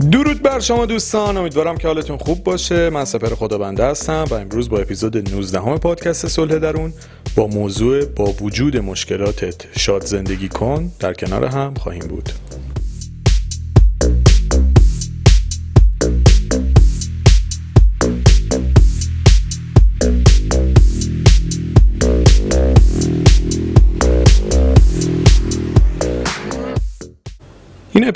[0.00, 2.90] درود بر شما دوستان امیدوارم که حالتون خوب باشه.
[2.90, 6.92] من سپر خدابنده هستم و امروز با اپیزود 19 همه پادکست صلح درون
[7.36, 12.30] با موضوع با وجود مشکلاتت شاد زندگی کن در کنار هم خواهیم بود.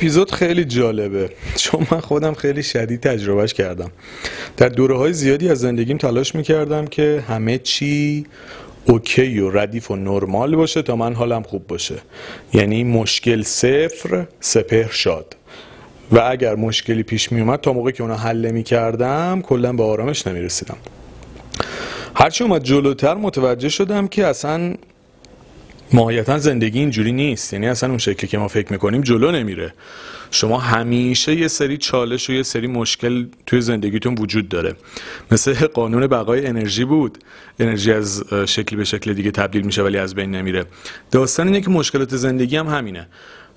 [0.04, 1.30] اپیزود خیلی جالبه.
[1.56, 3.90] چون من خودم خیلی شدید تجربهش کردم.
[4.56, 8.26] در دوره های زیادی از زندگیم تلاش می‌کردم که همه چی
[8.84, 11.94] اوکی و ردیف و نرمال باشه تا من حالم خوب باشه.
[12.52, 15.36] یعنی مشکل صفر سپهر شاد.
[16.12, 19.82] و اگر مشکلی پیش می اومد تا موقعی که اونا حل می کردم کلا به
[19.82, 20.76] آرامش نمی رسیدم
[22.14, 24.74] هرچی اومد جلوتر متوجه شدم که اصلا
[25.94, 27.52] ماهیتا زندگی اینجوری نیست.
[27.52, 29.74] یعنی اصلا اون شکلی که ما فکر می‌کنیم جلو نمیره.
[30.30, 34.76] شما همیشه یه سری چالش و یه سری مشکل توی زندگیتون وجود داره.
[35.30, 37.18] مثل قانون بقای انرژی بود.
[37.58, 40.64] انرژی از شکلی به شکل دیگه تبدیل میشه ولی از بین نمیره.
[41.10, 43.08] داستان اینه که مشکلات زندگی هم همینه.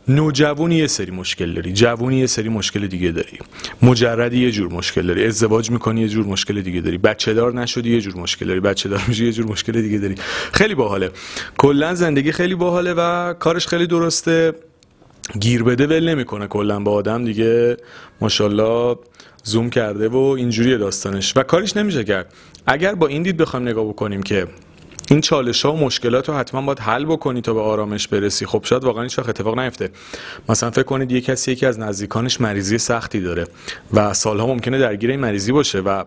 [0.10, 3.38] نوجوانی یه سری مشکل داری جوونی یه سری مشکل دیگه داری.
[3.82, 7.96] مجردی یه جور مشکل داری ازدواج می‌کنی یه جور مشکل دیگه داری بچه دار نشدی
[7.96, 10.16] یه جور مشکل داری بچه دار میشی یه جور مشکل دیگه داری.
[10.54, 11.12] خیلی باحاله.
[11.58, 14.54] کلا زندگی خیلی باحاله و کارش خیلی درسته.
[15.40, 17.78] گیر بده ول نمی‌کنه کلا با آدم دیگه.
[18.22, 18.96] ماشاءالله
[19.44, 21.34] زوم کرده و اینجوری داستانش.
[21.36, 22.34] و کارش نمیشه کرد.
[22.68, 24.48] اگر با این دید بخوایم نگاه بکنیم که
[25.10, 28.46] این چالش ها و مشکلات رو حتما باید حل بکنی تا به آرامش برسی.
[28.46, 29.90] خب شاید واقعا هیچ اتفاق نیفته.
[30.50, 33.48] مثلا فکر کنید یه کسی یکی از نزدیکانش مریضی سختی داره
[33.94, 36.04] و سالها ممکنه درگیر این مریضی باشه و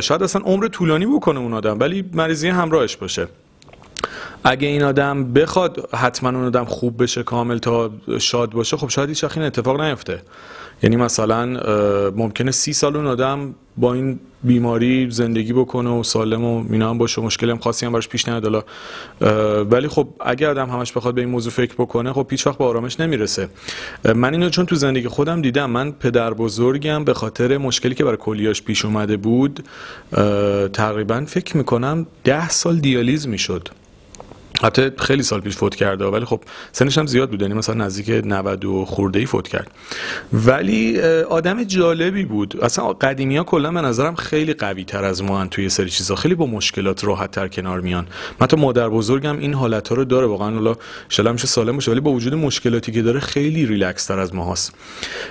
[0.00, 3.28] شاید اصلا عمر طولانی بکنه اون آدم ولی مریضی همراهش باشه.
[4.44, 9.08] اگه این آدم بخواد حتما اون آدم خوب بشه کامل تا شاد باشه خب شاید
[9.08, 10.22] هیچ این اتفاق نیفته.
[10.82, 11.46] یعنی مثلا
[12.10, 16.98] ممکنه سی سال اون آدم با این بیماری زندگی بکنه و سالم و اینا هم
[16.98, 18.64] باشه مشکل هم خاصی هم براش پیش نیاد
[19.72, 22.64] ولی خب اگه آدم همش بخواد به این موضوع فکر بکنه خب هیچ وقت به
[22.64, 23.48] آرامش نمی‌رسه.
[24.14, 28.16] من اینو چون تو زندگی خودم دیدم من پدر بزرگم به خاطر مشکلی که برای
[28.16, 29.64] کلیاش پیش اومده بود
[30.72, 33.68] تقریبا فکر می‌کنم ده سال دیالیز می‌شد.
[34.62, 36.40] حتی خیلی سال پیش فوت کرده ولی خب
[36.72, 39.70] سنش هم زیاد بود یعنی مثلا نزدیک 90 و خورده ای فوت کرد.
[40.32, 42.64] ولی آدم جالبی بود.
[42.64, 46.14] اصلا قدیمی ها کلا به نظرم خیلی قوی تر از ما توی سری چیزا.
[46.14, 48.06] خیلی با مشکلات راحت تر کنار میان.
[48.40, 50.26] من تو مادر بزرگم این حالت ها رو داره.
[50.26, 50.76] واقعا حالا
[51.18, 54.74] ان میشه سالم باشه ولی با وجود مشکلاتی که داره خیلی ریلکس تر از ماهاست.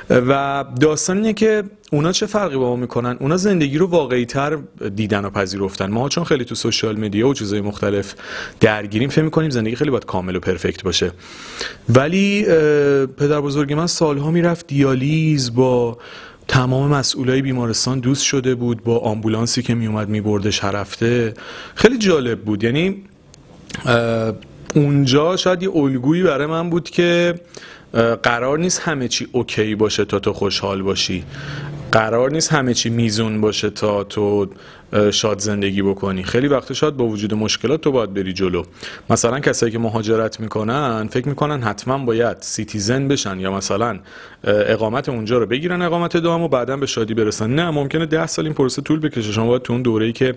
[0.10, 4.58] و داستان اینه که اونا چه فرقی با ما می‌کنن؟ اونا زندگی رو واقعی تر
[4.96, 5.92] دیدن و پذیرفتن.
[5.92, 8.16] ما چون خیلی تو سوشال مدیا و چیزای مختلف
[8.60, 11.12] درگیریم فکر می‌کنیم زندگی خیلی باید کامل و پرفکت باشه.
[11.90, 12.44] ولی
[13.18, 15.98] پدر بزرگ من سالها می‌رفت دیالیز با
[16.48, 20.86] تمام مسئولای بیمارستان دوست شده بود با آمبولانسی که میومد میبردش هر
[21.76, 22.64] خیلی جالب بود.
[22.64, 23.04] یعنی
[24.76, 27.40] اونجا شاید یه الگویی برای من بود که
[28.24, 31.24] قرار نیست همه چی OK باشه تا تو خوشحال باشی.
[31.92, 34.48] قرار نیست همه چی میزون باشه تا تو
[35.12, 36.24] شاد زندگی بکنی.
[36.24, 38.64] خیلی وقت شاید با وجود مشکلات تو باید بری جلو.
[39.10, 44.00] مثلا کسایی که مهاجرت می‌کنن فکر می‌کنن حتما باید citizen بشن یا مثلا
[44.44, 47.50] اقامت اونجا رو بگیرن اقامت دوم و بعدا به شادی برسن.
[47.56, 49.32] نه ممکنه ده سال این پروسه طول بکشه.
[49.32, 50.36] شما باید تو اون دوره‌ای که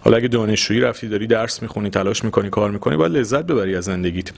[0.00, 3.84] حالا اگه دانشجویی رفتی داری درس می‌خونی تلاش می‌کنی کار می‌کنی باید لذت ببری از
[3.84, 4.30] زندگیت.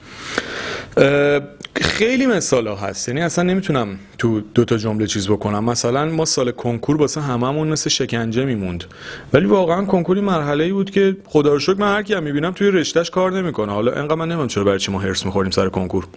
[1.75, 3.07] خیلی مثال ها هست.
[3.07, 5.63] یعنی اصلا نمی‌تونم تو دو تا جمله چیز بکنم.
[5.63, 8.83] مثلا ما سال کنکور واسه هممون مثل شکنجه میموند.
[9.33, 12.71] ولی واقعا کنکوری مرحله ای بود که خدا رو شکر من هر کی می‌بینم توی
[12.71, 13.71] رشتهش کار نمی‌کنه.
[13.71, 16.07] حالا انقدر من نمی‌دونم چرا برای چی ما هرس می‌خوریم سر کنکور.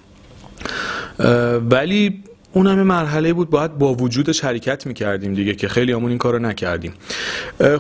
[1.71, 6.19] ولی اون همه مرحله بود باید با وجودش حرکت می‌کردیم دیگه که خیلی همون این
[6.19, 6.95] کارو نکردیم.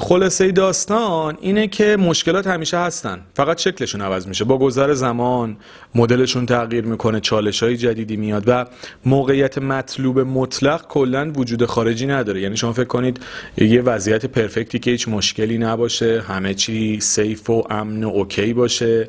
[0.01, 3.21] خلاصه داستان اینه که مشکلات همیشه هستن.
[3.35, 4.45] فقط شکلشون عوض میشه.
[4.45, 5.57] با گذر زمان
[5.95, 8.67] مدلشون تغییر می‌کنه چالش های جدیدی میاد و
[9.05, 12.41] موقعیت مطلوب مطلق کلا وجود خارجی نداره.
[12.41, 13.21] یعنی شما فکر کنید
[13.57, 19.09] یه وضعیت پرفکتی که هیچ مشکلی نباشه همه چی سیف و امن و اوکی باشه.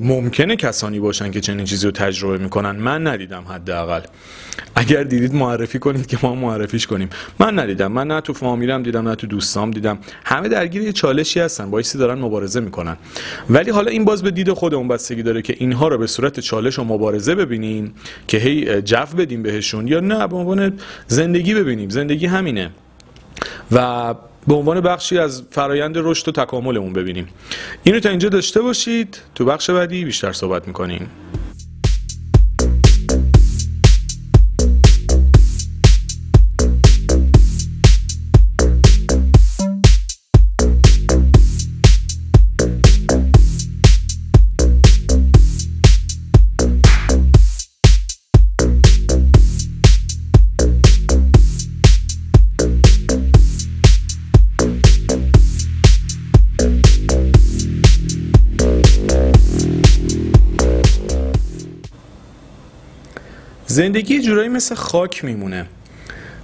[0.00, 2.70] ممکنه کسانی باشن که چنین چیزی رو تجربه می‌کنن.
[2.70, 4.00] من ندیدم حداقل.
[4.76, 7.10] اگر دیدید معرفی کنید که ما معرفیش کنیم.
[7.38, 7.92] من ندیدم.
[7.92, 9.98] من نه تو فامیلم دیدم نه تو دوستام دیدم.
[10.24, 11.70] همه درگیر یه چالشی هستن.
[11.70, 12.96] بایستی دارن مبارزه می‌کنن.
[13.50, 16.78] ولی حالا این باز به دید خودمون بستگی داره که اینها رو به صورت چالش
[16.78, 17.94] و مبارزه ببینیم
[18.26, 20.72] که هی جف بدیم بهشون یا نه به عنوان
[21.06, 21.88] زندگی ببینیم.
[21.88, 22.70] زندگی همینه.
[23.72, 24.14] و
[24.48, 27.28] به عنوان بخشی از فرایند رشد و تکاملمون ببینیم.
[27.82, 29.20] اینو تا اینجا داشته باشید.
[29.34, 31.10] تو بخش بعدی بیشتر صحبت می‌کنیم.
[63.78, 65.66] زندگی جورایی مثل خاک میمونه.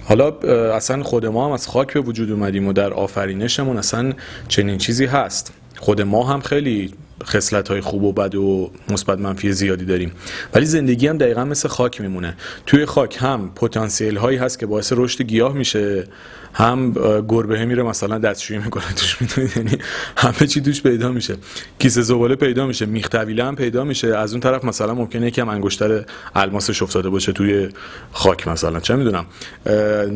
[0.05, 0.29] حالا
[0.75, 4.13] اصلا خود ما هم از خاک به وجود اومدیم و در آفرینشمون اصلا
[4.47, 5.53] چنین چیزی هست.
[5.77, 6.93] خود ما هم خیلی
[7.23, 10.11] خصلت های خوب و بد و مثبت منفی زیادی داریم.
[10.53, 12.37] ولی زندگی هم دقیقا مثل خاک میمونه.
[12.65, 16.07] توی خاک هم پتانسیل هایی هست که باعث رشد گیاه میشه.
[16.53, 16.91] هم
[17.27, 19.77] گربه میره مثلا دستشویی می‌کنه توش می‌دونید یعنی
[20.17, 21.35] همه چی توش پیدا میشه.
[21.79, 24.07] کیسه زباله پیدا میشه میخ هم پیدا میشه.
[24.07, 27.69] از اون طرف مثلا ممکنه یکم انگشتر الماسش افتاده باشه توی
[28.11, 28.79] خاک مثلا.
[28.79, 29.25] چه می‌دونم؟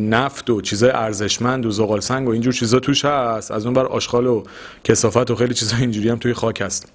[0.10, 3.52] نفت و چیزای ارزشمند و زغال سنگ و اینجور چیزا توش هست.
[3.52, 4.44] از اون بر آشغال و
[4.84, 6.89] کثافت و خیلی چیزا اینجوری هم توی خاک هست.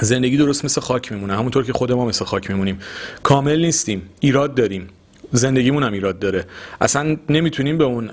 [0.00, 1.36] زندگی درست مثل خاک میمونه.
[1.36, 2.78] همونطور که خود ما مثل خاک میمونیم.
[3.22, 4.02] کامل نیستیم.
[4.20, 4.88] ایراد داریم.
[5.34, 6.44] زندگیمون هم ایراد داره.
[6.80, 8.10] اصلا نمی‌تونیم به اون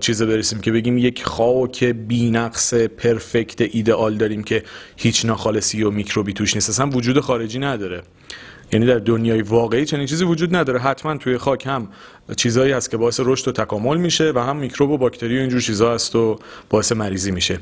[0.00, 4.62] چیز برسیم که بگیم یک خاک بینقص پرفکت ایدئال داریم که
[4.96, 6.70] هیچ ناخالصی و میکروبی توش نیست.
[6.70, 8.02] اصلا وجود خارجی نداره.
[8.72, 10.80] یعنی در دنیای واقعی چنین چیزی وجود نداره.
[10.80, 11.88] حتما توی خاک هم
[12.36, 15.60] چیزایی هست که باعث رشد و تکامل میشه و هم میکروب و باکتری و اینجور
[15.60, 16.38] چیزا هست و
[16.70, 17.58] باعث مریضی میشه.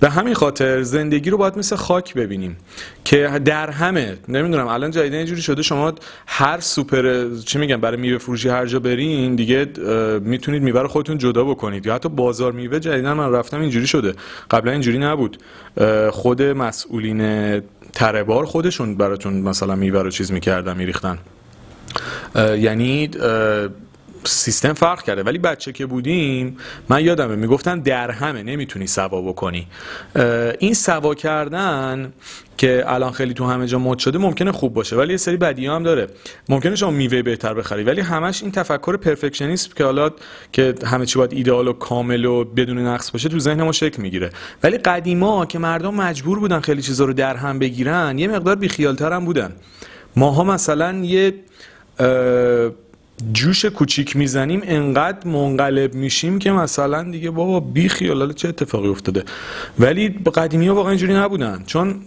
[0.00, 2.56] به همین خاطر زندگی رو باید مثل خاک ببینیم
[3.04, 5.92] که در همه نمی‌دونم الان جدیدا اینجوری شده شما
[6.26, 9.66] هر سوپر چی میگم برای میوه فروشی هر جا برین دیگه
[10.20, 11.86] می‌تونید میوه رو خودتون جدا بکنید.
[11.86, 14.14] یا حتی بازار میوه جدیدا من رفتم اینجوری شده.
[14.50, 15.38] قبلا اینجوری نبود.
[16.10, 17.20] خود مسئولین
[17.92, 21.18] تره بار خودشون براتون مثلا میوه رو چیز می‌کردن میریختن.
[22.36, 23.10] یعنی
[24.24, 25.22] سیستم فرق کرده.
[25.22, 26.56] ولی بچه که بودیم
[26.88, 29.66] من یادمه می‌گفتن در همه نمی‌تونی سوا بکنی.
[30.58, 32.12] این سوا کردن
[32.56, 35.66] که الان خیلی تو همه جا مد شده ممکنه خوب باشه ولی یه سری بدی
[35.66, 36.06] هم داره.
[36.48, 40.10] ممکنه شما میوه بهتر بخری ولی همش این تفکر پرفکشنیسم که حالا
[40.52, 44.02] که همه چی باید ایدئال و کامل و بدون نقص باشه تو ذهن ما شکل
[44.02, 44.30] می‌گیره.
[44.62, 49.12] ولی قدیما که مردم مجبور بودن خیلی چیزا رو در هم بگیرن یه مقدار بیخیالتر
[49.12, 49.52] هم بودن.
[50.16, 51.34] ماها مثلا یه
[53.32, 59.24] جوش کوچیک می‌زنیم انقدر منقلب میشیم که مثلا دیگه بابا بی خیال چه اتفاقی افتاده؟
[59.78, 61.62] ولی قدیمی ها واقعا اینجوری نبودن.
[61.66, 62.00] چون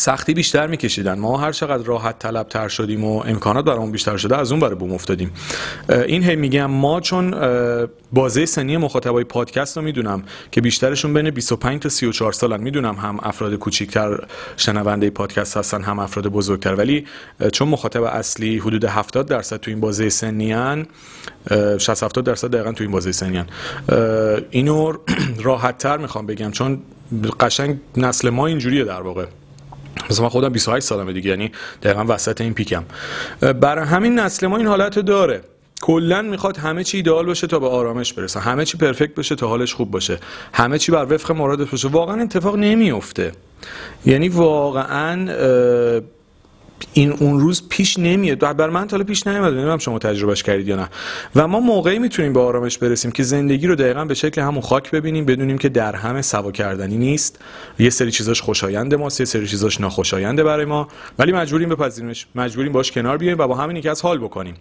[0.00, 1.18] سختی بیشتر میکشیدن.
[1.18, 4.74] ما هر چقدر راحت طلب تر شدیم و امکانات برامون بیشتر شده از اون برای
[4.74, 5.32] بوم افتادیم.
[5.88, 7.34] این هی میگم ما چون
[8.12, 13.18] بازه سنی مخاطبای پادکست رو می‌دونم که بیشترشون بین 25 تا 34 سالن می‌دونم هم
[13.22, 14.18] افراد کوچیکتر
[14.56, 16.74] شنونده پادکست هستن هم افراد بزرگتر.
[16.74, 17.06] ولی
[17.52, 20.86] چون مخاطب اصلی حدود 70 درصد تو این بازه سنی ان
[21.78, 23.46] 60 70 درصد دقیقا تو این بازه سنی ان
[24.50, 24.92] اینو
[25.42, 26.82] راحت تر می‌خوام بگم چون
[27.40, 29.26] قشنگ نسل ما اینجوریه در واقع.
[30.10, 31.52] مثلا من خودم 28 سالمه دیگه یعنی
[31.82, 32.84] دقیقا وسط این پیکم.
[33.40, 35.40] برای همین نسل ما این حالت داره.
[35.82, 38.40] کلا می‌خواد همه چی ایدئال باشه تا به آرامش برسه.
[38.40, 40.18] همه چی پرفکت بشه تا حالش خوب باشه.
[40.52, 41.88] همه چی بر وفق مرادش باشه.
[41.88, 43.32] واقعا اتفاق نمیفته
[44.06, 45.26] یعنی واقعا
[46.92, 48.38] این اون روز پیش نمیاد.
[48.38, 49.54] بر من تا پیش نیومده.
[49.54, 50.88] نمی‌دونم شما تجربهش کردید یا نه.
[51.36, 54.90] و ما موقعی می‌تونیم به آرامش برسیم که زندگی رو دقیقا به شکل همون خاک
[54.90, 57.38] ببینیم بدونیم که در همه سوا کردنی نیست.
[57.78, 60.88] یه سری چیزاش خوشایند ماست یه سری چیزاش ناخوشاینده برای ما.
[61.18, 62.26] ولی مجبوریم بپذیریمش.
[62.34, 64.54] مجبوریم باش کنار بیایم و با همین از حال بکنیم.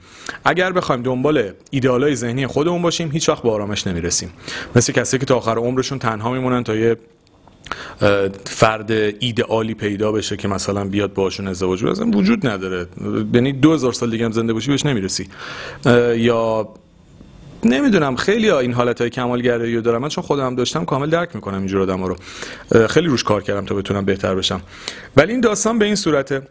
[0.46, 4.30] اگر بخوایم دنبال ایدئالای ذهنی خودمون باشیم هیچ وقت به آرامش نمی‌رسیم.
[4.76, 6.98] مثل کسی که تا آخر عمرشون تنها میمونن تا یه
[8.46, 12.88] فرد ایدئالی پیدا بشه که مثلا بیاد باشون ازدواج بزن وجود نداره.
[13.34, 15.28] یعنی دو هزار سال دیگه هم زنده باشی بهش نمی‌رسی.
[16.16, 16.70] یا
[17.64, 21.36] نمی‌دونم خیلی ها این حالت های کمالگرایی رو دارم من چون خودم داشتم کامل درک
[21.36, 22.16] می‌کنم اینجور آدم رو.
[22.88, 24.62] خیلی روش کار کردم تا بتونم بهتر بشم.
[25.18, 26.42] ولی این داستان به این صورته.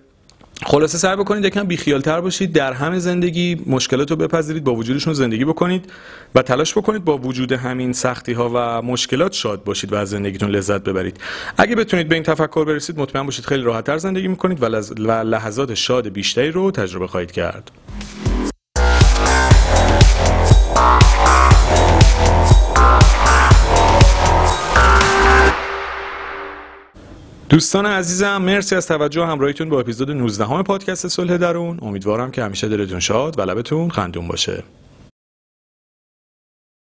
[0.63, 2.53] خلاصه سعی بکنید یکم بیخیالتر باشید.
[2.53, 5.93] در همه زندگی مشکلات رو بپذیرید با وجودشون زندگی بکنید
[6.35, 10.51] و تلاش بکنید با وجود همین سختی ها و مشکلات شاد باشید و از زندگیتون
[10.51, 11.21] لذت ببرید.
[11.57, 14.67] اگه بتونید به این تفکر برسید مطمئن باشید خیلی راحتتر زندگی می‌کنید و
[15.25, 17.71] لحظات شاد بیشتری رو تجربه خواهید کرد.
[27.49, 31.79] دوستان عزیزم مرسی از توجه همراهیتون با اپیزود 19 همه پادکست صلح درون.
[31.83, 34.63] امیدوارم که همیشه دلتون شاد و لبتون خندون باشه.